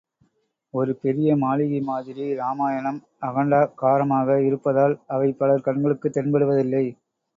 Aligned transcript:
ஒரு 0.73 0.95
பெரிய 0.95 1.35
மாளிகை 1.35 1.81
மாதிரி 1.81 2.25
ராமாயணம் 2.33 2.97
அகண்டாகாரமாக 3.21 4.39
இருப்பதால், 4.41 4.99
அவை 5.07 5.31
பலர் 5.33 5.61
கண்களுக்குத் 5.61 6.17
தென்படுவதில்லை. 6.17 6.85